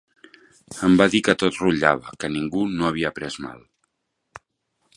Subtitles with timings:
[0.87, 3.61] Em va dir que tot rutllava, que ningú no havia pres mal